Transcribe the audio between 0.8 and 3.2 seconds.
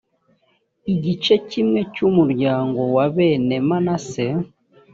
igice kimwe cy’umuryango wa